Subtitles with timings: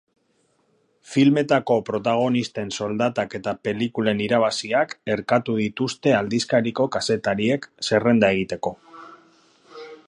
[1.15, 8.75] Filmetako protagonisten soldatak eta pelikulen irabaziak erkatu dituzte aldizkariko kazetariek, zerrenda egiteko.